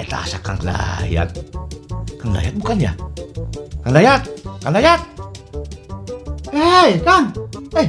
[0.00, 1.28] Eta asa Kang Dayat.
[2.16, 2.92] Kang Dayat bukan ya?
[3.84, 4.22] Kang Dayat,
[4.64, 5.00] Kang Dayat.
[6.52, 7.32] Hei, Kang.
[7.76, 7.86] Eh,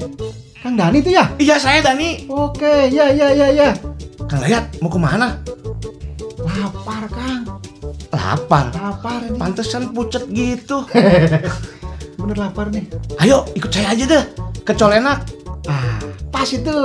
[0.60, 1.28] Kang Dani itu ya?
[1.40, 2.28] Iya saya Dani.
[2.32, 3.70] Oke, ya ya ya ya.
[4.28, 5.40] Kang Dayat mau ke mana?
[6.44, 7.44] Lapar, Kang.
[8.14, 8.70] Lapar.
[8.78, 9.38] Lapar ini.
[9.42, 10.86] Pantesan pucet gitu.
[12.22, 12.86] Bener lapar nih.
[13.20, 14.24] Ayo ikut saya aja deh
[14.62, 15.26] ke Colenak.
[15.66, 15.98] Ah,
[16.30, 16.78] pas itu.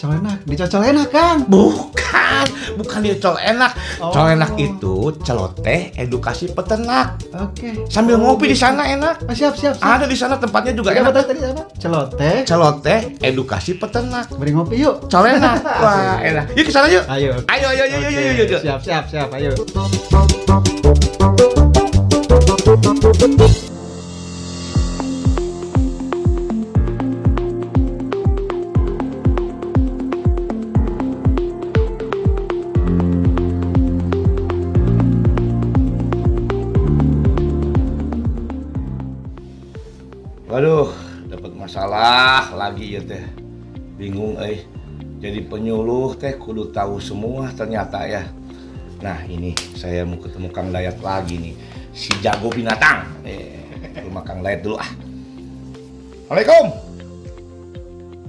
[0.00, 1.44] Colenak, dicocol enak, Kang.
[1.44, 2.46] Bukan,
[2.80, 3.76] bukan di Colenak.
[4.00, 4.08] Oh.
[4.08, 7.20] Colenak itu celoteh edukasi peternak.
[7.36, 7.84] Oke.
[7.84, 9.28] Sambil Oh, ngopi di sana enak.
[9.28, 9.84] Ah, siap, siap, siap.
[9.84, 11.28] Ada di sana tempatnya juga apa enak.
[11.28, 11.62] tadi apa?
[11.76, 12.48] Celoteh.
[12.48, 14.32] Celoteh edukasi peternak.
[14.40, 15.04] Beri ngopi yuk.
[15.12, 15.60] Colenak.
[15.84, 16.56] Wah, enak.
[16.56, 17.04] Yuk ke sana yuk.
[17.04, 17.36] Ayo.
[17.44, 18.58] Ayo, ayo, ayo, Oke, ayo, ayo, ayo.
[18.64, 19.28] Siap, siap, siap.
[19.36, 19.52] Ayo.
[45.50, 48.22] Penyuluh teh kudu tahu semua ternyata ya.
[49.02, 51.54] Nah ini saya mau ketemu Kang Dayat lagi nih.
[51.90, 53.02] Si jago binatang.
[53.26, 53.58] Eh,
[54.06, 54.90] rumah Kang Dayat dulu ah.
[56.30, 56.66] Assalamualaikum.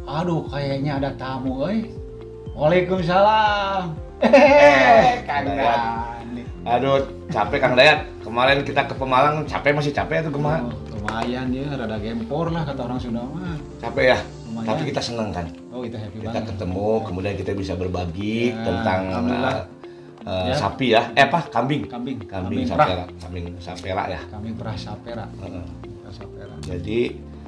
[0.10, 1.94] Aduh, kayaknya ada tamu, euy.
[2.58, 3.94] Waalaikumsalam.
[4.26, 5.82] Eh, Kang Dayat.
[6.66, 8.10] Aduh, capek Kang Dayat.
[8.26, 10.74] Kemarin kita ke Pemalang, capek masih capek tuh kemarin.
[10.74, 13.58] Oh, lumayan ya, rada gempor lah kata orang Sunda mah.
[13.78, 14.20] Capek ya.
[14.62, 14.70] Lumayan.
[14.72, 15.46] Tapi kita seneng kan.
[15.70, 16.46] Oh, kita happy Kita banget.
[16.54, 19.60] ketemu, kemudian kita bisa berbagi Ya, tentang uh,
[20.24, 20.56] uh, Ya.
[20.56, 21.02] sapi ya.
[21.18, 21.40] Eh apa?
[21.50, 21.90] Kambing.
[21.90, 22.88] Kambing, Kambing, perah.
[22.88, 24.22] sapera, kambing sapera ya.
[24.30, 25.26] Kami perah sapera.
[25.34, 26.54] Perah sapera.
[26.62, 27.00] Jadi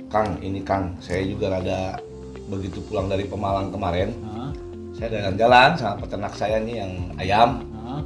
[0.10, 1.98] Kang, ini Kang, saya juga rada
[2.46, 4.52] begitu pulang dari Pemalang kemarin, Hah?
[4.94, 7.50] saya jalan-jalan sama peternak saya nih yang ayam.
[7.82, 8.02] Hah?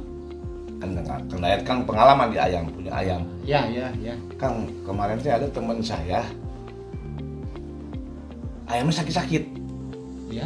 [0.78, 3.20] Kan Kang Dayat Kang pengalaman di ayam, punya ayam.
[3.44, 4.14] Ya, ya, ya.
[4.40, 6.24] Kang, kemarin saya ada teman saya
[8.68, 9.42] ayamnya sakit-sakit.
[10.28, 10.44] Ya.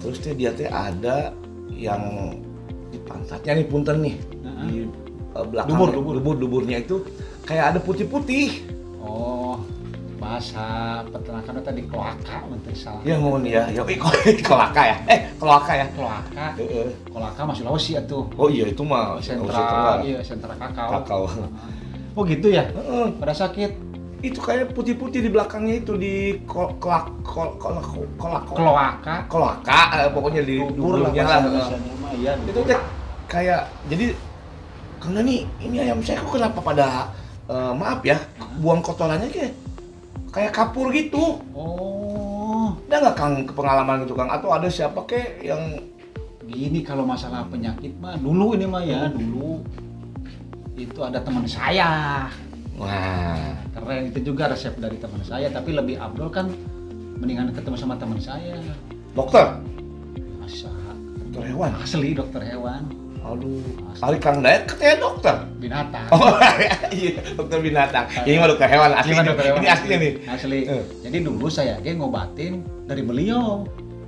[0.00, 1.32] Terus teh dia teh ada
[1.70, 2.32] yang
[2.88, 4.64] di pantatnya nih punten nih Heeh.
[4.68, 4.76] di
[5.34, 6.12] uh, belakang Dubur, dubur.
[6.20, 7.04] dubur duburnya itu
[7.44, 8.64] kayak ada putih-putih.
[9.04, 9.60] Oh,
[10.16, 10.64] bahasa
[11.12, 13.04] peternakan tadi kloaka menteri salah.
[13.04, 15.86] Ya mohon ya, ya eh, kol- kolaka ya, eh kolaka ya.
[15.92, 16.46] Kloaka.
[16.56, 16.88] Heeh.
[17.12, 18.24] Kolaka masih Sulawesi atuh.
[18.40, 20.88] Oh iya itu mah Sentra, iya, sentra kakao.
[21.00, 21.24] kakao.
[22.16, 22.64] Oh gitu ya?
[22.72, 23.06] Heeh.
[23.20, 23.83] Pada sakit.
[24.24, 27.84] Itu kayak putih-putih di belakangnya itu di kol kolak kol kolak
[28.16, 29.16] kolak Kloaka.
[29.28, 31.40] kolaka eh, pokoknya di duburnya lah.
[32.16, 32.32] iya.
[32.40, 32.80] itu teh
[33.28, 34.16] kayak jadi
[34.96, 37.12] karena nih ini ayam saya kok kenapa pada
[37.52, 38.16] eh, maaf ya
[38.64, 39.52] buang kotorannya kayak
[40.32, 45.60] kayak kapur gitu Oh, ada nggak kang pengalaman gitu kang atau ada siapa kek yang
[46.48, 49.60] gini kalau masalah penyakit mah dulu ini mah ya dulu
[50.74, 52.24] itu ada teman saya
[52.78, 53.54] wah.
[53.74, 56.48] Keren itu juga resep dari teman saya tapi lebih abdul kan
[57.18, 58.58] mendingan ketemu sama teman saya.
[59.14, 59.60] Dokter?
[60.40, 60.70] Masa?
[61.30, 61.70] Dokter hewan?
[61.78, 62.82] Asli dokter hewan.
[63.24, 63.64] Aduh.
[63.96, 65.36] Kali kang Dayat katanya dokter?
[65.56, 66.06] Binatang.
[66.12, 66.36] Oh
[66.92, 68.04] iya dokter binatang.
[68.28, 70.12] Ini mah dokter hewan asli Ini dokter hewan ini aslinya nih.
[70.28, 70.58] Asli.
[70.68, 70.82] Eh.
[71.00, 73.64] jadi dulu saya dia ngobatin dari beliau.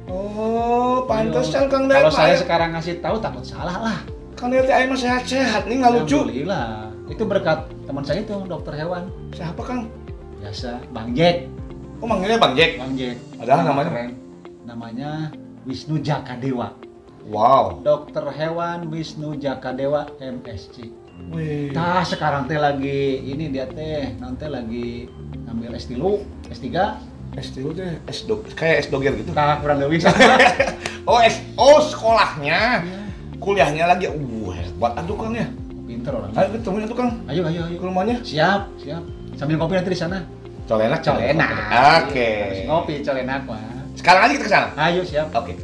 [0.07, 3.99] Oh pantesan kang kalau Dayat saya mah- sekarang ngasih tahu takut salah lah.
[4.37, 6.21] Kang Dayat ayam sehat-sehat nih nggak lucu.
[6.21, 9.87] Alhamdulillah itu berkat teman saya itu dokter hewan siapa kang
[10.39, 11.47] biasa Bang Jack
[11.97, 13.91] kok manggilnya bang Jack Bang Jack Padahal Nama namanya?
[13.91, 14.11] keren.
[14.63, 15.11] namanya
[15.65, 16.69] Wisnu Jakadewa
[17.25, 21.73] wow dokter hewan Wisnu Jakadewa MSc Wih.
[21.73, 25.09] Nah sekarang teh lagi ini dia teh nanti lagi
[25.49, 25.97] ngambil S3
[26.53, 26.67] S3
[27.33, 29.33] S2 teh S dog kayak S doger gitu.
[29.33, 30.05] nah kurang lebih
[31.09, 32.85] Oh S oh sekolahnya.
[32.85, 33.01] Iya,
[33.41, 34.13] Kuliahnya lagi.
[34.13, 35.49] Uh hebat aduh Kang ya.
[36.07, 38.17] Pinter orangnya Ayo ketemunya tuh Kang ayo ayo ayo ke rumahnya.
[38.23, 39.03] siap siap
[39.35, 40.19] sambil ngopi nanti di sana
[40.67, 41.49] Colenak colenak
[42.03, 42.31] Oke.
[42.43, 43.63] Harus ngopi colenak mah
[43.99, 44.69] Sekarang aja kita ke sana.
[44.77, 45.55] ayo siap Oke.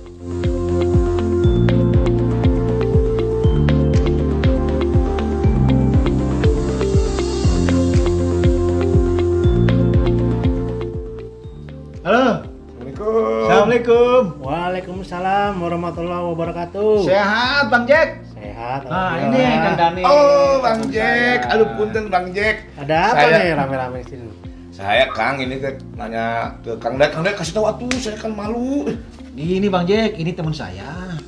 [12.02, 12.42] Halo.
[12.82, 13.46] Assalamualaikum.
[13.46, 17.06] Assalamualaikum Waalaikumsalam warahmatullahi wabarakatuh.
[17.06, 18.21] sehat Bang Jack
[18.62, 18.82] Sehat.
[18.86, 19.42] nah ini.
[19.42, 22.56] Kang Dani Oh Bang Jack, aduh punten Bang Jack.
[22.78, 24.26] Ada apa Saya- nih rame-rame di sini?
[24.72, 28.32] Saya Kang ini teh nanya ke Kang Dek, Kang Dek kasih tahu atuh, saya kan
[28.32, 28.86] malu.
[29.34, 31.18] Ini Bang Jack, ini teman saya.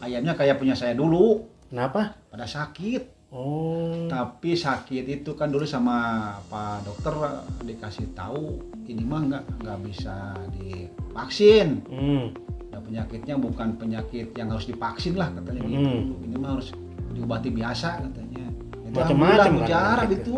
[0.00, 2.16] Ayamnya kayak punya saya dulu, Kenapa?
[2.32, 3.28] pada sakit.
[3.28, 4.06] Oh.
[4.06, 7.14] Tapi sakit itu kan dulu sama Pak Dokter
[7.60, 10.16] dikasih tahu ini mah nggak nggak bisa
[10.54, 11.84] divaksin.
[11.90, 12.32] Hmm.
[12.76, 15.96] Nah, penyakitnya bukan penyakit yang harus divaksin lah katanya gitu.
[15.96, 16.24] Hmm.
[16.28, 16.76] Ini mah harus
[17.16, 18.44] diobati biasa katanya.
[18.84, 20.16] Itu Macam-macam kan penyakitnya.
[20.20, 20.36] itu.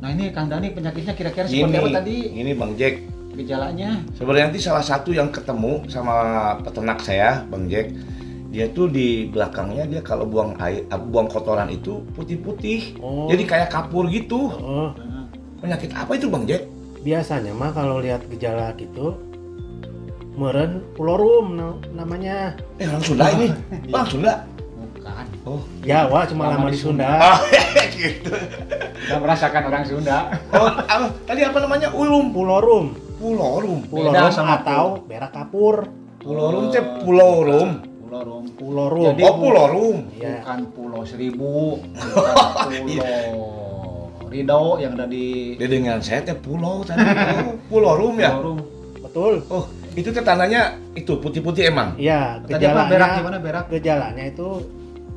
[0.00, 3.04] Nah ini Kang Dani penyakitnya kira-kira seperti apa tadi ini Bang Jack.
[3.36, 4.00] gejalanya?
[4.16, 6.16] Sebenarnya nanti salah satu yang ketemu sama
[6.64, 7.92] peternak saya, Bang Jack.
[8.48, 12.96] Dia tuh di belakangnya dia kalau buang air, ah, buang kotoran itu putih-putih.
[12.96, 13.28] Oh.
[13.28, 14.48] Jadi kayak kapur gitu.
[14.56, 14.88] Oh.
[14.96, 15.28] Nah,
[15.60, 16.64] Penyakit apa itu Bang Jack?
[17.04, 19.25] Biasanya mah kalau lihat gejala gitu
[20.36, 22.52] meren pulorum na- namanya.
[22.76, 23.48] Eh orang Sunda ini.
[23.88, 24.34] Orang Sunda.
[24.76, 25.26] bukan.
[25.42, 25.62] Oh.
[25.80, 27.08] Jawa cuma Lama di di Sunda.
[27.08, 27.38] Ah,
[27.94, 28.30] gitu.
[29.06, 30.18] Nggak merasakan orang Sunda.
[30.50, 31.06] Oh, apa?
[31.24, 31.88] Tadi apa namanya?
[31.90, 32.30] Ulum.
[32.30, 32.86] Pulorum.
[33.16, 33.78] Pulorum.
[33.88, 35.88] Pulorum sama atau berak kapur.
[36.18, 37.70] Pulorum teh pulau rum.
[38.06, 38.44] Pulau Rom.
[38.54, 39.04] Pulorum.
[39.12, 39.96] Jadi- Oh, pulau rum.
[40.14, 40.40] Iya.
[40.40, 43.26] Bukan Pulau Seribu, bukan Pulau
[44.26, 47.02] Ridho yang ada di Dia dengan saya teh pulau tadi.
[47.02, 48.30] Oh, pulau rum ya.
[48.32, 48.58] Pulau Rom.
[49.00, 49.34] Betul.
[49.48, 49.64] Oh,
[49.96, 50.62] itu tandanya
[50.92, 51.96] itu putih-putih emang.
[51.96, 52.84] Iya, Tadi apa?
[52.84, 53.64] Berak gejalanya gimana berak?
[53.68, 54.48] gejalanya itu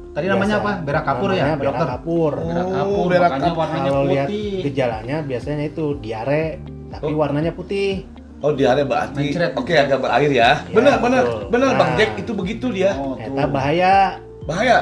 [0.09, 0.65] Tadi namanya biasa.
[0.65, 0.71] apa?
[0.81, 1.87] Berak kapur ya, Namanya berak dokter?
[1.87, 2.31] kapur.
[2.33, 3.59] Berak Oh, kapur, berak makanya kapur.
[3.59, 4.59] warnanya Kalau lihat putih.
[4.63, 6.43] gejalanya biasanya itu diare
[6.89, 7.17] tapi Oh.
[7.17, 7.91] warnanya putih.
[8.39, 9.35] Oh, dia ada berarti.
[9.35, 9.83] Oke, mencret.
[9.83, 10.63] agak berair ya.
[10.63, 11.23] Ya, benar, benar.
[11.27, 11.41] betul.
[11.51, 11.97] Benar, Bang Nah.
[11.99, 12.91] Jack itu begitu dia.
[12.95, 13.95] Oh, Eta bahaya.
[14.47, 14.77] Bahaya.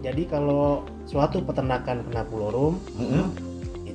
[0.00, 3.26] Jadi kalau suatu peternakan kena pulorum Heeh.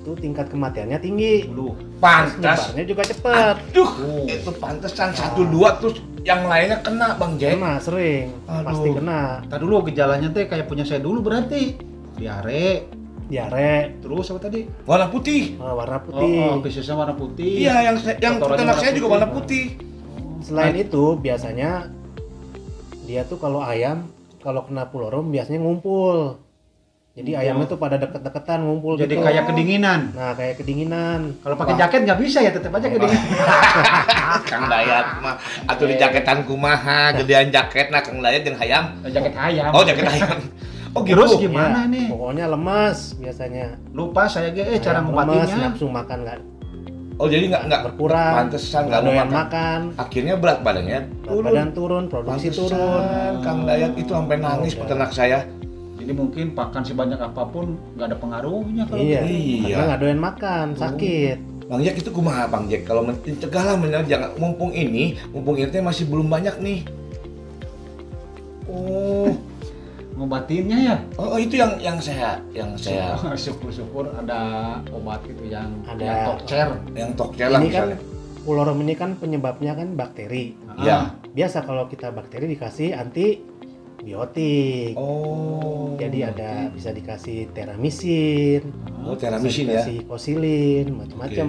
[0.05, 1.49] Itu tingkat kematiannya tinggi.
[1.49, 1.73] Dulu.
[1.97, 2.69] Pantas.
[2.69, 3.55] Nyebarnya juga cepat.
[3.73, 4.23] Aduh, Oh.
[4.29, 7.57] itu pantesan satu dua terus yang lainnya kena Bang Jack.
[7.57, 8.65] Kena sering, Aduh.
[8.69, 9.21] pasti kena.
[9.49, 11.73] Tadi dulu gejalanya teh kayak punya saya dulu berarti.
[12.15, 12.85] Diare,
[13.25, 14.69] Diare, terus apa tadi?
[14.85, 15.57] Warna putih.
[15.57, 16.37] eh, warna Oh, putih.
[16.39, 17.65] oh, khususnya warna putih.
[17.65, 19.81] Iya, yang yang warna saya juga warna putih.
[20.45, 21.89] Selain itu biasanya
[23.03, 24.05] dia tuh kalau ayam
[24.39, 26.37] kalau kena pulorum biasanya ngumpul.
[27.15, 27.47] Jadi Ngumpul.
[27.47, 29.23] ayamnya tuh pada deket-deketan ngumpul Jadi gitu.
[29.23, 30.11] kayak kedinginan.
[30.11, 31.39] Nah, kayak kedinginan.
[31.39, 33.23] Kalau pakai jaket nggak bisa ya, tetap aja kedinginan.
[34.51, 38.99] Kang Dayat mah atuh di jaketan kumaha, gedean jaket nah Kang Dayat jeung hayam.
[39.05, 39.71] jaket ayam.
[39.71, 40.37] Oh, jaket hayam.
[40.91, 41.15] Oh, gitu.
[41.15, 42.07] Terus gimana Ya, nih?
[42.07, 43.65] Pokoknya lemas biasanya.
[43.91, 45.57] Lupa saya ge eh cara Ayam lemas, ngobatinya.
[45.65, 46.39] nafsu makan nggak
[47.15, 48.33] Oh, jadi nggak nggak berkurang.
[48.43, 49.31] pantesan nggak mau makan.
[49.31, 49.79] makan.
[49.95, 51.43] Akhirnya berat badannya Berat turun.
[51.45, 53.33] badan turun, produksi Pantesan, turun.
[53.39, 55.39] Kang Dayat itu sampai nangis Oh, peternak saya.
[56.05, 59.33] Jadi mungkin pakan sebanyak apa pun nggak ada pengaruhnya kalau Iya, gitu.
[59.65, 59.73] Iya.
[59.73, 61.37] karena nggak doyan makan, sakit.
[61.65, 65.73] Bang Jack itu kumaha Bang Jack kalau mencegah lah men- jangan mumpung ini, mumpung ini
[65.81, 66.85] masih belum banyak nih.
[68.65, 69.33] Oh,
[70.15, 70.95] Ngobatinnya ya.
[71.17, 74.39] oh, oh, itu yang yang saya yang saya Syukur-syukur ada
[74.89, 76.01] obat gitu yang Ada.
[76.01, 76.67] yang tokcer.
[76.93, 77.97] yang tokcer lah Ini kan misalnya.
[78.41, 80.53] pulorum ini kan penyebabnya kan bakteri.
[80.77, 81.17] Iya.
[81.33, 82.93] Biasa kalau kita bakteri dikasih
[84.05, 84.93] antibiotik.
[84.93, 85.97] Oh.
[85.97, 88.69] Jadi ada bisa dikasih teramisin,
[89.01, 89.81] Oh, bisa teramisin ya.
[89.81, 91.47] dikasih kosilin, macam-macam.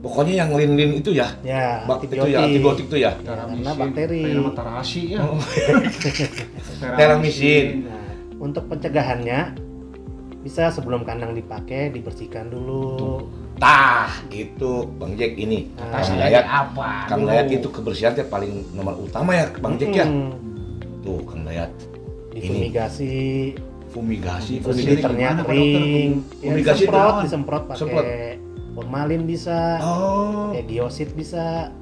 [0.00, 1.28] Pokoknya yang lin-lin itu ya.
[1.44, 3.12] Ya, Bak itu ya antibiotik itu ya.
[3.20, 4.24] Ya, karena bakteri.
[4.32, 5.18] Kayak tarasi ya.
[5.20, 5.36] Oh.
[6.96, 7.84] Teramisin.
[7.84, 8.08] Nah,
[8.40, 9.40] untuk pencegahannya
[10.40, 13.28] bisa sebelum kandang dipakai dibersihkan dulu.
[13.60, 15.68] Tah, gitu Bang Jack ini.
[15.76, 16.88] Nah, Kang Dayat, apa?
[17.12, 17.28] Kang?
[17.28, 20.08] Dayat itu kebersihan paling nomor utama ya Bang Jack ya.
[20.08, 20.32] Mm,
[21.04, 21.68] Tuh Kang Dayat.
[22.30, 23.54] Difumigasi,
[23.90, 25.12] Fumigasi, Fumigasi Pak
[25.44, 28.04] kering, ya, Fumigasi disemprot, disemprot Semprot.
[28.06, 28.38] pakai
[28.70, 31.74] formalin bisa, Oh, pakai diosit bisa,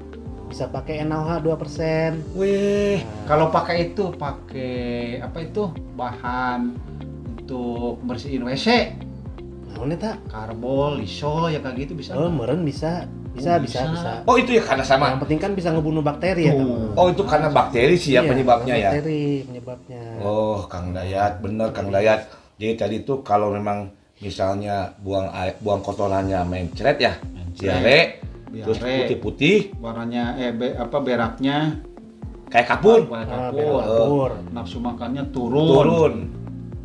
[0.49, 2.17] bisa pakai NaOH 2%.
[2.33, 3.05] weh.
[3.29, 4.73] Kalau pakai itu pakai
[5.21, 5.69] apa itu?
[5.93, 6.73] Bahan
[7.37, 8.97] untuk bersihin WC,
[9.69, 10.17] Nah, ini tak?
[10.27, 12.17] karbol, lisol ya kayak gitu bisa.
[12.17, 13.91] Oh, meren bisa, bisa, Oh, bisa, bisa.
[13.91, 14.11] bisa.
[14.23, 15.05] Oh itu ya karena sama.
[15.09, 16.59] Yang penting kan bisa ngebunuh bakteri ya, Tuh.
[16.59, 16.89] teman.
[16.93, 18.89] Oh itu karena bakteri sih ya Iya, penyebabnya ya.
[18.91, 20.01] Bakteri penyebabnya.
[20.19, 22.19] Oh Kang Dayat, bener Kang Dayat.
[22.55, 23.87] Jadi tadi tuh kalau memang
[24.19, 27.55] misalnya buang air, buang kotorannya mencret ya, Mencret.
[27.55, 27.99] diare,
[28.51, 31.79] terus putih-putih Warnanya eh be- apa beraknya
[32.47, 33.79] kayak kapur kayak Ah, kapur.
[33.79, 34.29] kapur.
[34.51, 35.63] Nafsu makannya turun.
[35.65, 36.13] turun.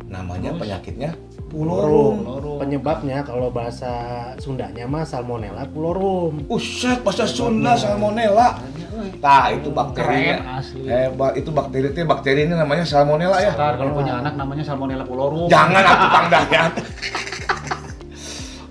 [0.05, 0.61] Namanya Terus?
[0.61, 1.11] penyakitnya
[1.55, 2.15] Pulorum.
[2.19, 2.57] pulorum.
[2.59, 3.91] Penyebabnya kalau bahasa
[4.43, 6.43] Sundanya mah Salmonella pulorum.
[6.51, 8.59] Uset bahasa Sunda salmonella.
[9.23, 10.83] Tah itu asli.
[10.83, 13.55] Eh, ba- itu bakteri itu bakteri ini namanya salmonella ya.
[13.55, 15.47] Ntar kalau punya anak namanya Salmonella pulorum.
[15.47, 16.73] Jangan atuh Kang Dayat.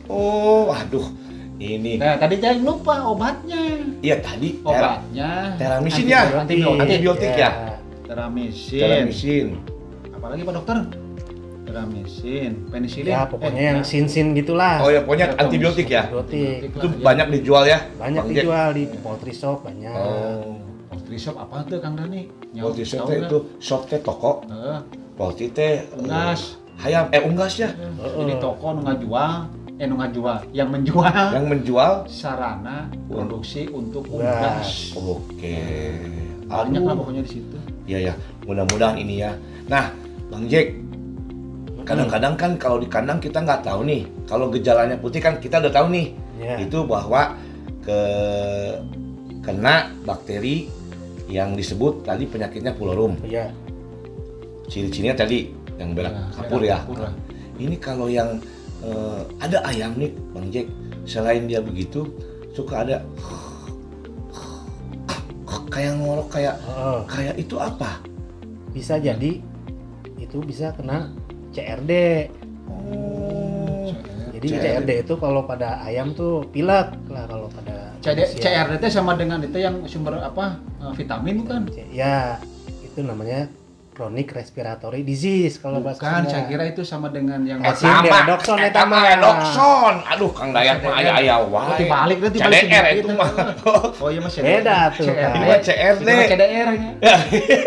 [0.09, 1.09] oh, aduh.
[1.55, 1.97] Ini.
[1.97, 3.63] Nah, tadi jangan lupa obatnya.
[4.05, 6.45] Iya tadi Obatnya teramisin ya.
[6.45, 6.83] Antibiotik.
[6.83, 7.51] Antibiotik ya.
[8.05, 8.81] Teramisin.
[8.85, 9.47] teramisin.
[10.13, 11.04] Apalagi Pak Dokter?
[11.75, 13.11] Teramisin, penisilin.
[13.11, 14.79] Ya pokoknya Eh, yang nah, sin-sin gitulah.
[14.79, 16.07] Oh ya, pokoknya antibiotik ya.
[16.07, 16.71] Antibiotik.
[16.71, 17.83] Itu banyak dijual ya.
[17.99, 18.45] Banyak Bang Jack?
[18.47, 19.91] dijual di poultry shop banyak.
[19.91, 20.55] Oh.
[20.87, 22.31] Poultry shop apa tuh Kang Dani?
[22.55, 23.27] Poultry shop teh nggak?
[23.27, 24.47] itu shop teh toko.
[24.47, 24.79] Heeh,
[25.19, 26.63] Poultry teh eh, unggas.
[26.75, 29.47] hayam eh unggasnya Jadi toko nu ngajual,
[29.79, 34.95] eh nu ngajual, yang menjual yang menjual sarana produksi untuk Unggas.
[34.95, 34.99] unggas.
[34.99, 35.59] oke
[36.47, 37.57] Banyak lah pokoknya di situ.
[37.85, 38.15] Iya ya,
[38.47, 39.35] mudah-mudahan ini ya.
[39.67, 39.91] Nah,
[40.31, 40.73] Bang Jack,
[41.85, 44.03] kadang-kadang kan kalau di kandang kita nggak tahu nih.
[44.27, 46.07] Kalau gejalanya putih kan kita udah tahu nih.
[46.41, 46.57] Ya.
[46.61, 47.37] Itu bahwa
[47.85, 47.99] ke
[49.45, 50.73] kena bakteri
[51.29, 53.21] yang disebut tadi penyakitnya pulorum.
[53.25, 53.53] Ya.
[54.69, 56.79] Ciri-cirinya tadi yang berak Ya, kapur ya.
[56.81, 56.97] kapur.
[57.61, 58.41] Ini kalau yang
[58.83, 60.67] eh, ada ayam nih, Bang Jack.
[61.05, 62.09] Selain dia begitu,
[62.57, 63.05] suka ada
[65.75, 66.99] kayak ngorok kayak Heeh.
[67.11, 67.99] kayak itu apa?
[68.75, 69.39] bisa jadi
[70.19, 71.07] itu bisa kena
[71.55, 71.93] CRD.
[72.69, 73.95] Oh.
[74.35, 74.61] Jadi CRD.
[74.61, 78.37] CRD itu kalau pada ayam tuh pilek lah kalau pada manusia.
[78.43, 81.61] CRD itu sama dengan itu yang sumber apa eh, vitamin bukan?
[81.95, 82.43] Ya,
[82.83, 83.47] itu namanya
[83.95, 88.59] chronic respiratory disease kalau bahasa Bukan, saya kira itu sama dengan yang Eh, Sim, redoxon
[88.59, 89.07] eta mah.
[89.09, 89.95] redoxon.
[90.05, 91.79] Aduh, Kang Dayat mah aya aya wae.
[91.79, 93.31] dibalik nanti balik CDR itu mah.
[93.97, 95.07] Oh iya mas Beda tuh.
[95.07, 96.03] Ini mah CRD.
[96.05, 96.91] Mah CDR nya.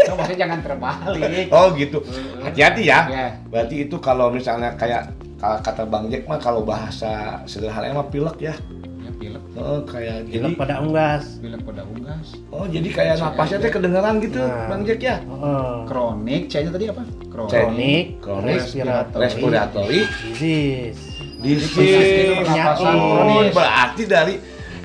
[0.05, 1.48] Oh, maksudnya jangan terbalik.
[1.50, 1.98] Oh gitu.
[2.38, 3.00] Hati-hati ya.
[3.07, 3.27] Ya.
[3.48, 8.53] Berarti itu kalau misalnya kayak kata Bang Jack mah kalau bahasa sederhananya mah pilek ya.
[9.17, 11.41] Pilek, Oh, kayak jadi Pilek pada unggas.
[11.41, 12.27] pilek pada unggas.
[12.47, 14.67] Oh, jadi kayak napasnya teh kedengeran gitu, Nah.
[14.67, 15.17] Bang Jack ya.
[15.19, 15.74] Heeh.
[15.83, 17.01] Kronik, C-nya tadi apa?
[17.27, 17.50] Kronik.
[17.50, 21.01] Chronic Kronik respiratory, respiratory disease.
[21.39, 22.13] disease.
[22.15, 23.51] Itu pernapasan Oh, kronis.
[23.51, 24.36] berarti dari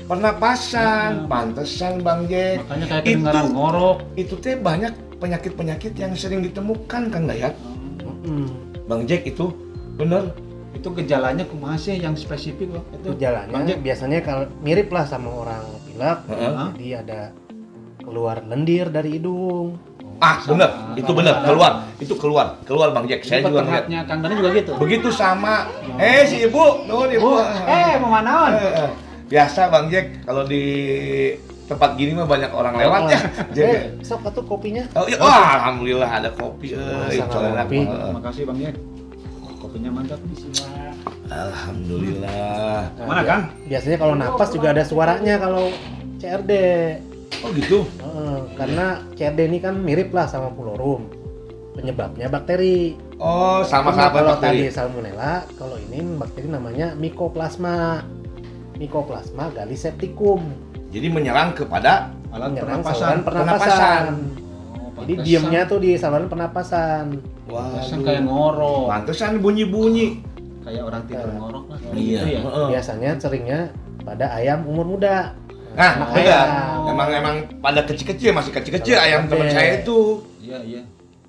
[0.03, 1.09] pernapasan.
[1.25, 2.63] Pantesan Bang Jack.
[2.63, 3.97] Makanya kayak Itu- kedengaran ngorok.
[4.15, 7.53] itu teh banyak penyakit-penyakit yang sering ditemukan Kang Dayat.
[8.01, 8.49] Mm-mm.
[8.85, 9.53] Bang Jack itu
[9.93, 10.33] bener.
[10.73, 12.83] Itu gejalanya kumaha sih yang spesifik loh?
[12.91, 16.19] Itu Gejalanya Bang biasanya kalau mirip lah sama orang pilek.
[16.27, 16.67] Heeh.
[16.75, 17.19] Jadi ada
[18.03, 19.79] keluar lendir dari hidung.
[20.23, 20.55] Ah, Sama.
[20.55, 20.69] bener.
[20.95, 21.33] Itu bener.
[21.35, 21.47] Sama.
[21.47, 21.71] Keluar.
[21.99, 22.47] Itu keluar.
[22.63, 23.27] Keluar Bang Jack.
[23.27, 23.87] Saya juga ngeliat.
[23.87, 24.71] peternaknya Kang Dani juga gitu.
[24.79, 25.67] Begitu sama.
[25.99, 26.87] Eh, si Ibu.
[26.87, 27.29] Nuhun Ibu.
[27.67, 28.51] Eh, mau manaon?
[28.55, 28.89] Eh, eh.
[29.27, 30.63] Biasa Bang Jack kalau di
[31.63, 33.19] tempat gini mah banyak orang lewat ya.
[33.57, 34.83] Jadi Eh, sok atuh kopinya.
[34.95, 35.17] Oh, iya.
[35.19, 36.75] Wah, alhamdulillah ada kopi.
[36.75, 37.77] Eh, kopi?
[37.83, 38.11] mah, eh.
[38.13, 38.75] Makasih Bang Jack.
[39.73, 40.37] Kopinya mantap nih.
[41.33, 42.93] Alhamdulillah.
[42.93, 43.41] Nah, Mana, Kang?
[43.65, 45.73] Biasanya kalau napas juga ada suaranya kalau
[46.21, 46.51] CRD.
[47.41, 47.81] Oh gitu.
[47.81, 51.09] Heeh, karena CRD ini kan mirip lah sama pulorum.
[51.73, 53.01] Penyebabnya bakteri.
[53.17, 54.77] Oh, sama sama kalau tadi bakteri.
[54.77, 58.05] salmonella, kalau ini bakteri namanya Mycoplasma.
[58.77, 60.53] Mycoplasma gallisepticum.
[60.93, 63.01] Jadi menyerang kepada Alat Menyerang pernapasan.
[63.01, 63.57] saluran pernapasan.
[63.57, 64.05] Pernapasan.
[64.77, 67.32] Oh, Jadi diemnya tuh di saluran pernapasan.
[67.47, 68.85] Pantesan kayak ngorok.
[68.87, 70.07] Pantesan bunyi-bunyi.
[70.63, 71.35] Kayak orang tidur Nah.
[71.43, 71.77] ngorok lah.
[71.91, 72.19] Iya.
[72.23, 72.39] Gitu ya.
[72.47, 72.67] heeh.
[72.71, 73.59] Biasanya seringnya
[74.01, 75.35] pada ayam umur muda.
[75.73, 76.17] Nah, benar.
[76.21, 76.47] ayam.
[76.93, 80.21] Emang emang pada kecil-kecil masih kecil-kecil ayam teman saya itu.
[80.39, 80.81] Iya, iya.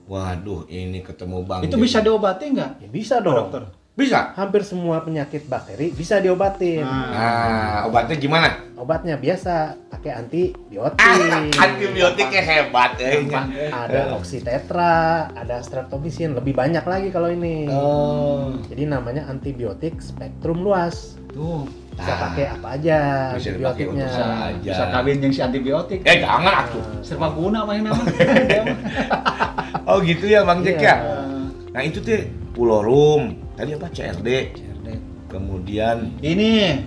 [0.04, 1.64] Waduh, ini ketemu Bang.
[1.64, 2.70] Itu bisa diobati nggak?
[2.84, 3.48] Ya bisa dong.
[3.48, 3.64] Dokter.
[3.94, 4.34] Bisa.
[4.34, 6.82] Hampir semua penyakit bakteri bisa diobatin.
[6.82, 8.50] Nah, obatnya gimana?
[8.74, 10.98] Obatnya biasa pakai antibiotik.
[10.98, 13.22] Ah, antibiotiknya hebat eh.
[13.22, 13.70] Gampang, eh.
[13.70, 14.98] Ada oxytetra,
[15.30, 17.70] ada streptomycin, lebih banyak lagi kalau ini.
[17.70, 18.50] Oh.
[18.66, 21.14] Jadi namanya antibiotik spektrum luas.
[21.30, 21.62] Tuh,
[21.94, 22.18] Bisa Ah.
[22.26, 22.98] pakai apa aja
[23.30, 24.06] Bisa antibiotiknya.
[24.10, 24.58] bisa, aja.
[24.66, 25.98] bisa kawin yang si antibiotik.
[26.02, 26.82] Eh, jangan atuh.
[26.98, 28.02] Serbaguna main nama.
[28.10, 28.78] Dia mah.
[29.86, 30.90] Oh, gitu ya Bang Jack Iya.
[30.90, 30.96] ya.
[31.70, 33.43] Nah, itu tuh pulorum.
[33.54, 33.86] Tadi apa?
[33.86, 34.28] CRD.
[34.52, 34.88] CRD.
[35.30, 36.82] Kemudian Ini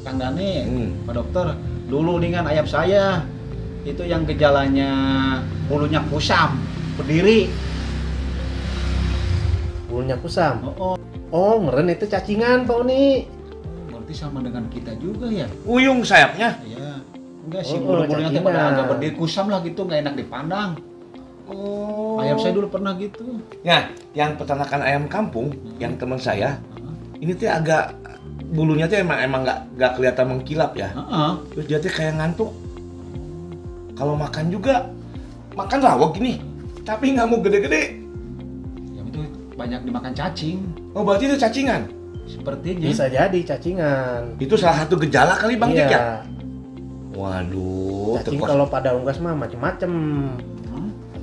[0.00, 0.90] Kang Dani, Hmm.
[1.04, 1.46] Pak Dokter,
[1.90, 3.26] dulu dengan ayam saya
[3.82, 4.90] itu yang gejalanya
[5.66, 6.58] bulunya kusam,
[6.94, 7.50] berdiri.
[9.86, 10.62] Bulunya kusam.
[10.62, 10.96] Oh, oh.
[11.26, 13.26] Oh, ngeren itu cacingan, Pak Uni.
[13.90, 15.50] berarti sama dengan kita juga ya?
[15.66, 16.54] uyung sayapnya.
[16.62, 17.02] Iya.
[17.42, 20.70] Enggak sih, Oh, bulu-bulunya teh pada agak berdiri kusam lah gitu, nggak enak dipandang.
[21.46, 22.18] Oh.
[22.18, 23.22] Ayam saya dulu pernah gitu.
[23.62, 27.22] Nah, yang peternakan ayam kampung, yang teman saya, Heeh.
[27.22, 27.94] ini tuh agak
[28.50, 30.90] bulunya tuh emang emang nggak nggak kelihatan mengkilap ya.
[30.90, 31.30] Heeh.
[31.54, 32.50] Terus dia tuh kayak ngantuk.
[33.96, 34.90] Kalau makan juga
[35.54, 36.42] makan rawok gini,
[36.82, 37.82] tapi nggak mau gede-gede.
[38.92, 39.20] Yang itu
[39.54, 40.58] banyak dimakan cacing.
[40.98, 41.86] Oh berarti itu cacingan.
[42.26, 42.90] Sepertinya.
[42.90, 44.34] Bisa jadi cacingan.
[44.42, 45.94] Itu salah satu gejala kali bang Jack ya.
[45.94, 46.04] iya.
[47.16, 49.92] Waduh, Cacing kalau pada unggas mah macem-macem.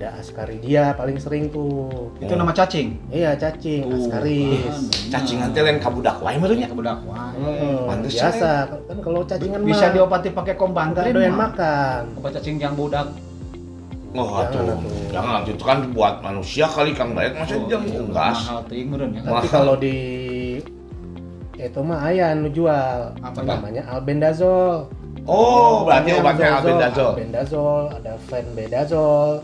[0.03, 0.11] Hmm.
[0.11, 2.11] Ada askaridia paling sering tuh.
[2.19, 2.99] Itu nama cacing.
[3.07, 4.59] Iya cacing, Tuh, askaris.
[4.59, 5.11] kan, benar.
[5.13, 6.67] cacingan teh lain kabudak wae meureun nya.
[6.67, 7.39] Ya, kebedak wae.
[7.87, 11.39] Pantesan, biasa kan kalau cacingan Bisa mah diobati pakai nggak kombantin doyan mah.
[11.49, 12.01] makan.
[12.19, 13.07] Obat cacing yang budak.
[14.13, 14.61] Oh, Jangan atuh.
[14.61, 14.77] atuh.
[15.09, 15.51] Jangan atuh.
[15.55, 18.39] itu kan buat manusia kali Kang Dayat masa Oh, jam iya, unggas.
[18.45, 19.23] Ya.
[19.25, 19.97] Tapi kalau di
[21.55, 24.85] itu mah ayah nu jual Apa apa namanya albendazole.
[25.23, 27.15] Oh, berarti obatnya albendazole.
[27.15, 29.39] Albendazole, ada fenbendazole.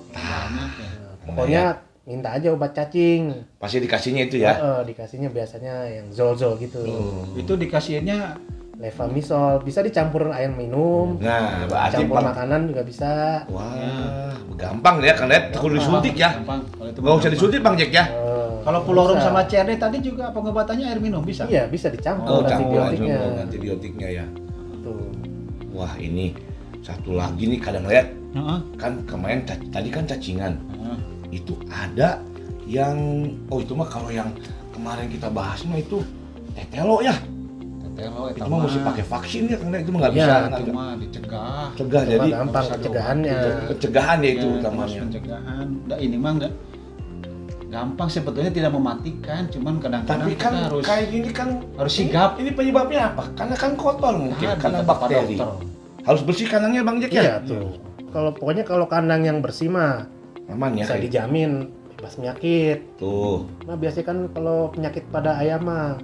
[0.49, 0.89] Banyak ya.
[1.21, 1.63] Pokoknya
[2.03, 3.21] minta aja obat cacing.
[3.57, 4.53] Pasti dikasihnya itu ya.
[4.53, 6.81] Eh, dikasihnya biasanya yang zol-zol gitu.
[6.83, 7.23] Oh.
[7.33, 8.33] Itu dikasihnya
[8.79, 13.43] Levamisol bisa dicampur air minum, Nah, berarti campur Bang- makanan juga bisa.
[13.51, 15.51] Wah, gampang ya Kang Dayat.
[15.51, 16.31] Kudu disuntik ya.
[16.33, 16.63] gampang.
[16.71, 18.07] Kalau itu Gak usah disuntik Bang Jack ya.
[18.07, 21.43] Eh, Kalau pulorum sama CRD tadi juga pengobatannya air minum bisa.
[21.43, 23.19] Iya, bisa dicampur Oh, campur antibiotiknya.
[23.43, 24.25] antibiotiknya ya.
[24.79, 25.11] Tuh.
[25.69, 26.31] Wah, ini
[26.79, 28.07] satu lagi nih kadang lihat
[28.75, 30.53] Kan kemarin tadi kan cacingan.
[30.69, 30.97] Heeh.
[31.31, 32.21] Itu ada
[32.65, 32.97] yang
[33.47, 34.29] oh itu mah kalau yang
[34.69, 36.05] kemarin kita bahas mah itu
[36.53, 37.17] tetelo ya.
[37.81, 40.69] Tetelo Itu mah mesti pakai vaksin ya karena itu mah nggak Iya, bisa itu nggak-
[40.71, 41.65] mah dicegah.
[41.75, 43.37] cegah jadi gampang pencegahannya.
[43.67, 44.99] pencegahan ya itu Ya, utamanya.
[45.03, 45.67] pencegahan.
[45.85, 46.53] Nah, ini mah enggak
[47.69, 52.01] gampang sebetulnya tidak mematikan, cuman kadang-kadang Tapi kan kita harus kayak gini kan harus ini-
[52.03, 52.29] sigap.
[52.35, 53.23] Ini, penyebabnya apa?
[53.33, 55.37] Karena kan kotor mungkin Tadi karena bakteri.
[56.01, 57.21] Harus bersih kandangnya Bang Jack ya.
[57.21, 57.88] Iya tuh.
[58.09, 60.09] Kalau pokoknya kalau kandang yang bersih mah
[60.49, 60.83] Aman ya.
[60.83, 61.51] bisa kayak- dijamin
[61.95, 62.79] bebas penyakit.
[62.97, 63.45] Tuh.
[63.69, 65.99] Nah biasanya kan kalau penyakit pada ayam mah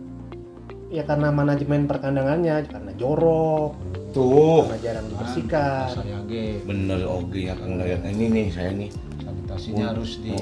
[0.94, 3.74] ya karena manajemen perkandangannya, karena jorok,
[4.14, 4.70] Tuh.
[4.70, 5.88] karena jarang dibersihkan.
[5.92, 6.20] Saya
[6.64, 8.00] Bener oke ya Kang Dayat.
[8.06, 8.92] Nah, ini nih saya nih.
[9.26, 9.90] sanitasinya Oh.
[9.98, 10.36] harus di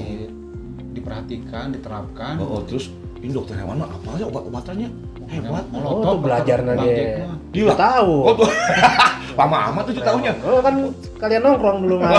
[0.92, 2.36] diperhatikan, diterapkan.
[2.38, 4.88] Oh, oh, terus ini dokter hewan mah apa aja obat-obatannya?
[5.30, 5.64] Hebat.
[5.72, 6.58] Oh, tuh belajar.
[6.60, 7.72] Gila.
[7.72, 8.14] Nggak tahu.
[8.28, 8.50] Oh, tuh.
[9.34, 10.32] lama amat tuh tahunnya.
[10.46, 10.74] Oh kan
[11.18, 12.14] kalian nongkrong dulu mah.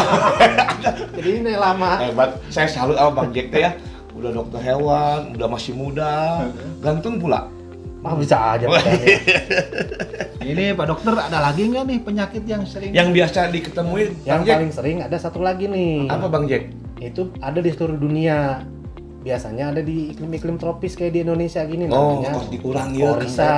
[1.15, 1.99] Jadi ini lama.
[2.03, 2.29] Hebat.
[2.51, 3.71] Saya salut sama Bang Jack teh ya.
[4.15, 6.47] Udah dokter hewan, udah masih muda,
[6.79, 7.51] ganteng pula.
[7.99, 8.69] Mah bisa aja.
[10.45, 14.43] Ini Pak Dokter ada lagi nggak nih penyakit yang sering Yang biasa diketemui Yang Bang
[14.45, 14.55] Jack.
[14.61, 16.05] paling sering ada satu lagi nih.
[16.05, 16.69] Apa Bang Jack?
[17.01, 18.61] Itu ada di seluruh dunia.
[19.25, 22.37] Biasanya ada di iklim-iklim tropis kayak di Indonesia gini Oh, namanya.
[22.37, 23.09] kos dikurangi ya.
[23.09, 23.53] Korisa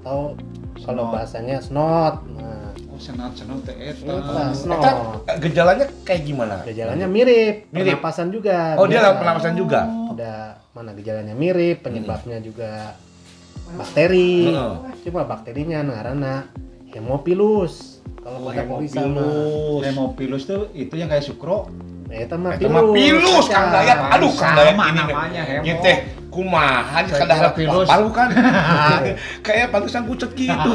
[0.00, 0.32] atau
[0.80, 1.12] kalau Snot.
[1.12, 2.14] bahasanya snot.
[2.34, 2.52] Nah,
[2.88, 4.54] Oh, senat-senat teh eta.
[4.54, 4.80] Snot.
[5.26, 6.62] Eh, gejalanya kayak gimana?
[6.62, 7.98] gejalanya mirip, Mirip.
[7.98, 8.78] pernapasan juga.
[8.78, 9.84] Oh, dia pernapasan juga.
[10.08, 10.32] Ada
[10.72, 12.94] mana gejalanya mirip, penyebabnya juga
[13.72, 14.48] bakteri.
[14.48, 14.74] Heeh.
[15.04, 16.46] Cuma bakterinya karena
[16.88, 17.98] hemopilus.
[18.16, 19.82] Kalau pada korisa mah.
[19.82, 21.68] Hemopilus tuh itu yang kayak sukro.
[22.14, 23.68] Nah, itu mah Itu mah pilus Kang.
[23.74, 23.98] Dayat.
[24.14, 25.64] Aduh Kang Dayat ini namanya, hemo.
[25.66, 25.98] Gitu teh
[26.34, 27.86] kumaha Saya kada kira pilus.
[27.86, 28.28] Palu kan.
[29.46, 30.70] Kayak pantesan pucet gitu.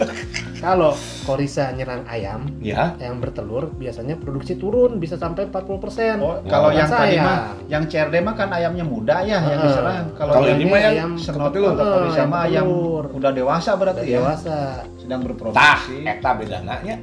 [0.64, 0.92] Kalau
[1.24, 2.92] korisa nyerang ayam, ya.
[3.00, 6.20] yang bertelur biasanya produksi turun bisa sampai 40%.
[6.20, 10.12] Oh, kalau yang tadi mah yang CRD mah kan ayamnya muda ya yang diserang.
[10.20, 11.72] Kalau Kalau yang ini mah yang ayam senot ketelur.
[11.80, 12.66] atau korisa Ayam mah ayam
[13.08, 14.20] udah dewasa berarti ya.
[14.20, 14.56] dewasa.
[15.00, 15.94] Sedang Tah, berproduksi.
[16.04, 16.96] eta bedana nya.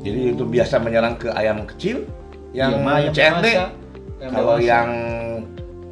[0.00, 2.08] Jadi itu biasa menyerang ke ayam kecil
[2.56, 3.46] yang mah ayam CRD.
[4.18, 4.64] Kalau dewasa.
[4.64, 4.88] yang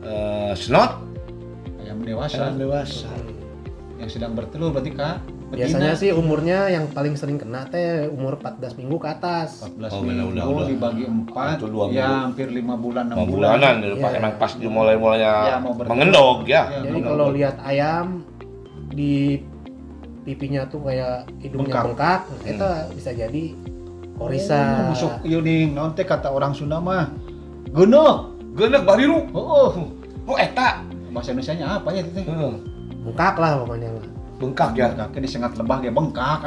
[0.02, 0.90] eh, snot
[1.78, 3.10] ayam dewasa ayam dewasa.
[3.94, 8.74] yang sedang bertelur berarti kak Biasanya sih umurnya yang paling sering kena teh umur 14
[8.74, 9.62] minggu ke atas.
[9.62, 10.66] 14 Oh, minggu udah, udah.
[10.66, 12.24] dibagi 4 Itu dua ya minggu.
[12.26, 13.50] hampir 5 bulan 6 Lima bulan.
[13.54, 14.18] bulanan pas Iya.
[14.18, 16.50] emang pas mulai mulainya Ya, mengendog ya.
[16.50, 17.06] Ya, Jadi mengendog.
[17.06, 18.06] kalau lihat ayam
[18.90, 19.14] di
[20.24, 21.84] pipinya tuh kayak hidungnya Bengkak.
[21.86, 23.44] bengkak, nah, itu bisa jadi
[24.18, 24.90] korisa.
[24.94, 27.10] Oh, nih naon teh kata orang Sunda mah.
[27.70, 28.34] Geuneuh.
[28.54, 29.26] Genek bariru.
[29.34, 29.74] Oh,
[30.24, 30.80] Oh eta.
[31.14, 32.24] bahasa Indonesia apa ya itu teh?
[32.26, 32.54] Heeh.
[33.06, 33.88] Bengkak lah pokoknya.
[34.42, 34.90] Bengkak ya.
[34.94, 36.38] Bengkak disengat lebah ge bengkak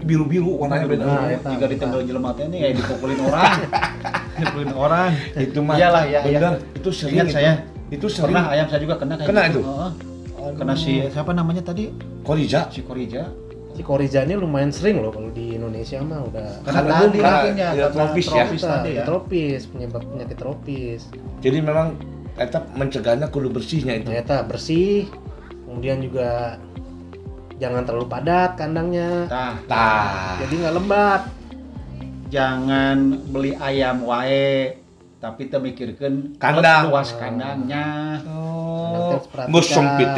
[0.00, 1.04] Biru-biru warnanya beda.
[1.04, 1.48] Nah, eta.
[1.52, 3.52] Jika ditembel jelema teh nih kayak dipukulin orang.
[4.40, 5.10] dipukulin orang.
[5.36, 5.76] Itu mah.
[5.76, 6.38] Iyalah, ya, ya.
[6.40, 6.54] bener.
[6.72, 7.36] Itu sering Ingat itu.
[7.36, 7.52] saya
[7.92, 8.32] Itu sering.
[8.32, 9.60] pernah ayam saya juga kena kayak Kena gitu.
[9.60, 9.60] itu?
[9.68, 9.90] Heeh.
[10.56, 11.84] Kena si siapa namanya tadi?
[12.24, 12.72] Korija.
[12.72, 13.28] Si Korija.
[13.74, 17.54] Si korisa ini lumayan sering loh kalau di Indonesia mah udah Karena tadi karena mungkin
[17.58, 18.30] ya, ya, karena tropis ya.
[18.30, 19.04] tropis tadi ya.
[19.04, 21.00] tropis, penyebab penyakit tropis.
[21.42, 21.86] Jadi memang
[22.38, 24.06] eta mencegahnya kudu bersihnya itu.
[24.14, 25.10] Ternyata bersih,
[25.66, 26.58] kemudian juga
[27.58, 30.38] jangan terlalu padat kandangnya, Tah, Tah.
[30.42, 31.22] jadi nggak lembab.
[32.34, 34.74] jangan beli ayam wae
[35.24, 36.92] tapi teu mikirkeun Kandang.
[36.92, 38.20] luas kandangnya.
[38.28, 39.16] Oh,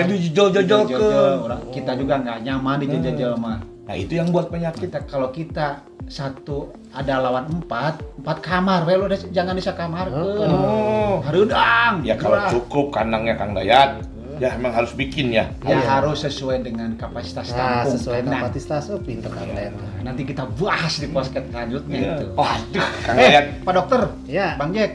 [0.02, 0.98] dijajal-jajal ke.
[0.98, 3.62] Jajal, orang kita juga nggak nyaman dijajal mah.
[3.86, 4.90] Nah itu yang buat penyakit.
[4.90, 10.10] Kita kalau kita satu ada lawan empat, empat kamar, we lo des- jangan bisa kamar
[10.10, 11.22] Oh.
[11.22, 12.02] Harudang.
[12.02, 14.02] Ya kalau cukup kandangnya Kang Dayat,
[14.36, 15.48] ya emang harus bikin ya.
[15.60, 15.86] ya Iya.
[15.90, 18.32] harus sesuai dengan kapasitas Nah, tampung sesuai kandang.
[18.42, 19.68] kapasitas, oh pinter kan Ya,
[20.00, 22.12] nanti kita bahas di podcast selanjutnya Iya.
[22.14, 22.26] itu.
[22.32, 23.32] Waduh, Kang Dayat.
[23.42, 24.92] Eh, Pak Dokter, Ya, Bang Jack,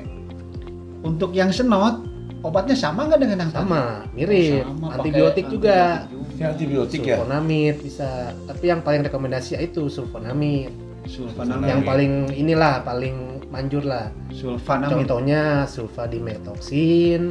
[1.02, 2.06] untuk yang senot
[2.42, 3.62] obatnya sama nggak dengan yang tadi?
[3.64, 4.62] sama, mirip.
[4.62, 5.78] Oh, sama, pakai Antibiotik juga.
[6.04, 7.16] antibiotik Ya antibiotik ya.
[7.16, 8.10] Sulfonamid bisa,
[8.44, 10.74] tapi yang paling rekomendasi itu sulfonamid.
[11.04, 11.68] Sulfanamid.
[11.68, 13.16] Yang paling inilah paling
[13.48, 14.08] manjur lah.
[14.30, 15.04] sulfanamid.
[15.04, 17.22] Contohnya sulfadimetoksin,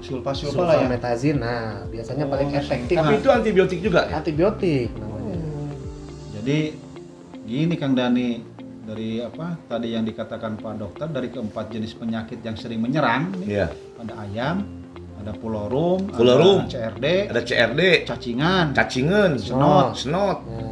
[0.00, 0.78] Sulfa sulfa lah ya.
[0.80, 1.36] sulfametazin.
[1.38, 4.16] Nah, biasanya Oh, paling efektif Tapi itu antibiotik juga ya.
[4.16, 5.36] antibiotik namanya.
[6.32, 6.58] Jadi
[7.44, 8.40] gini Kang Dani,
[8.80, 13.46] dari apa tadi yang dikatakan Pak Dokter dari keempat jenis penyakit yang sering menyerang nih,
[13.54, 13.66] Iya.
[13.98, 14.56] ada ayam,
[15.16, 16.64] ada pulorum, Pulorum.
[16.64, 18.66] ada CRD, Ada CRD, cacingan.
[18.72, 19.94] cacingan, Senot.
[19.94, 20.69] senot, Nah, Nah,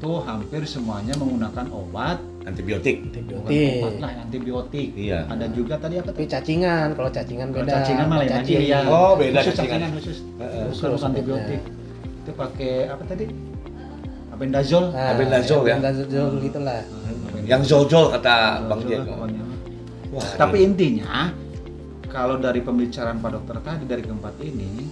[0.00, 3.04] itu hampir semuanya menggunakan obat, antibiotik.
[3.04, 3.68] bukan antibiotik.
[3.84, 4.88] obat lah antibiotik.
[4.96, 5.28] Iya.
[5.28, 7.74] Ada juga tadi apa Tapi cacingan, kalau cacingan Kalau beda.
[7.76, 8.64] cacingan malah yang Cacing.
[8.64, 8.80] ya.
[8.88, 9.68] Oh, beda khusus cacingan.
[9.76, 10.18] cacingan khusus.
[10.40, 10.56] Heeh.
[10.56, 11.60] Bukan, Khusus bukan antibiotik.
[12.00, 13.24] Itu pakai apa tadi?
[14.32, 14.84] Abendazol.
[14.88, 15.74] Nah, Albendazole ya.
[15.76, 16.80] Albendazole gitulah.
[17.44, 18.36] Yang zol-zol kata
[18.72, 19.00] Bang Zol Jack.
[19.04, 19.42] lah pokoknya.
[20.10, 21.12] Wah, Tapi intinya
[22.08, 24.88] kalau dari pembicaraan Pak Dokter tadi dari keempat ini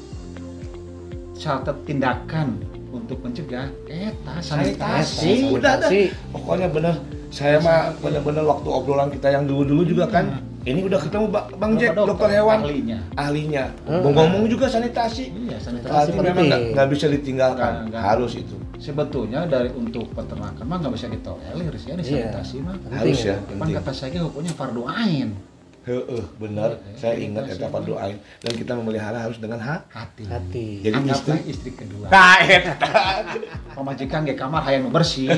[1.32, 5.50] catat tindakan untuk mencegah eta sanitasi.
[5.50, 5.88] Udah, dah.
[5.88, 6.02] Sanitasi.
[6.30, 6.94] pokoknya bener.
[7.28, 10.40] Saya mah bener-bener waktu obrolan kita yang dulu-dulu juga kan.
[10.58, 12.98] Ini udah ketemu Ba- Bang Jack, Bapak dokter hewan, ahlinya.
[13.14, 13.64] ahlinya.
[13.84, 14.00] Heeh.
[14.04, 15.32] Ngomong juga sanitasi.
[15.32, 16.12] Iya, sanitasi.
[16.12, 18.02] Memang nggak bisa ditinggalkan, nggak.
[18.02, 18.56] harus itu.
[18.76, 22.32] Sebetulnya dari untuk peternakan mah nggak bisa ditolerir sih ini Iya.
[22.32, 22.76] sanitasi mah.
[22.90, 25.28] Harus ya, Kan kata saya hukumnya fardu ain.
[25.88, 26.70] Heeh, benar.
[26.76, 27.80] Iya, Saya iya, ingat iya, eta iya.
[27.80, 29.88] doain dan kita memelihara harus dengan hak.
[29.88, 30.22] Hati.
[30.28, 30.66] Hati.
[30.84, 31.48] Jadi Anggaplah istri.
[31.48, 32.12] istri kedua.
[32.12, 32.88] Nah, eta.
[33.76, 35.32] Pemajikan ge kamar hayang bersih.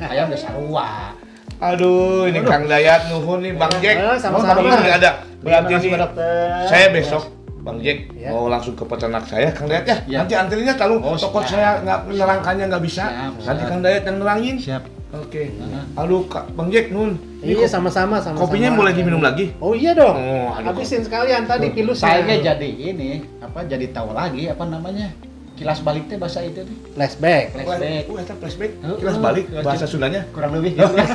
[0.00, 1.18] hayang geus sarua.
[1.58, 4.18] Aduh, ini Kang Dayat nuhun nih Bang Jack.
[4.18, 4.62] Sama-sama.
[4.62, 5.22] Oh, ada.
[5.42, 7.22] Berarti Terima kasih, ini saya besok
[7.62, 8.34] Bang Jack Ya.
[8.34, 9.96] mau langsung ke peternak saya, Kang Dayat ya.
[10.06, 10.18] Ya.
[10.22, 13.06] Nanti antrinya kalau Oh, toko saya nggak nerangkannya nggak bisa.
[13.06, 13.70] Siap, Nanti siap.
[13.70, 14.54] Kang Dayat yang nerangin.
[14.58, 14.82] Siap.
[15.12, 15.52] Oke.
[15.54, 15.84] Nah.
[15.98, 17.20] Aduh, Kak, Bang Jack nun.
[17.38, 18.40] Ini Iya sama-sama sama.
[18.40, 19.52] kopinya boleh diminum lagi?
[19.58, 20.16] Oh iya dong.
[20.16, 22.22] Oh, aduh, Habisin sekalian tadi pilusnya.
[22.22, 25.12] Saya jadi ini apa jadi tahu lagi apa namanya?
[25.52, 26.76] Kilas balik teh bahasa itu teh.
[26.96, 27.52] Flashback.
[27.52, 28.02] Flashback.
[28.08, 28.72] Oh, eta flashback.
[28.80, 29.84] Kilas balik bahasa.
[29.84, 30.24] Sundanya.
[30.32, 31.08] Kurang lebih gitu lah.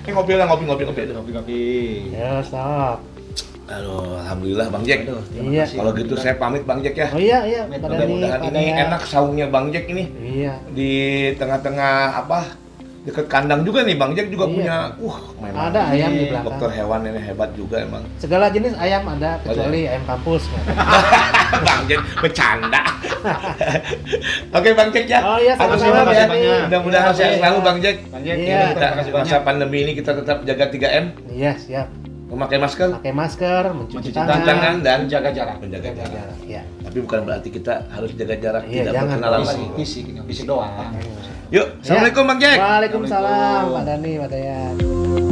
[0.00, 1.02] Eh ngopi lah, ngopi ngopi ngopi.
[1.06, 1.62] Kopi-kopi.
[2.16, 3.04] Ya stop.
[3.64, 5.04] Aduh, alhamdulillah Bang Jack.
[5.04, 5.64] Aduh, Iya.
[5.66, 7.08] Kalau gitu saya pamit Bang Jack ya.
[7.08, 7.62] Oh iya iya.
[7.64, 8.74] Mudah-mudahan nih, ini pada ya.
[8.88, 10.64] enak saungnya Bang Jack ini Iya.
[10.70, 10.92] di
[11.34, 12.40] tengah-tengah apa
[13.04, 14.54] dekat kandang juga nih Bang Jack juga Iya.
[14.54, 16.44] punya uh memang Ada ayam di belakang.
[16.48, 20.48] dokter hewan ini hebat juga emang Segala jenis ayam ada kecuali ayam kampus.
[21.66, 22.82] Bang Jack bercanda
[24.56, 26.28] oke Bang Jack ya Oh iya, sama-sama, banyak.
[26.64, 27.38] mudah-mudahan Iya, sehat iya.
[27.38, 28.60] selalu Bang Jack Bang Jack, Iya.
[28.72, 31.88] kita masa pandemi ini kita tetap jaga 3M Iya siap.
[32.24, 35.56] memakai masker Pakai masker, mencuci, Mencuci tangan, tangan dan Menjaga jarak.
[35.60, 36.36] menjaga jaga jarak jarak.
[36.42, 36.62] Iya.
[36.82, 39.04] tapi bukan berarti kita harus jaga jarak Iya, tidak jangan.
[39.12, 40.72] berkenalan lagi Fisik, fisik doang.
[41.52, 42.56] Yuk Assalamualaikum Bang Jack.
[42.60, 45.23] Waalaikumsalam, Pak Dani, Pak Dayan.